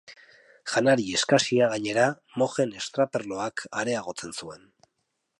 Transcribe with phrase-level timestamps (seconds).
[0.75, 2.07] Janari eskasia gainera,
[2.43, 4.65] mojen estraperloak areagotzen zuen.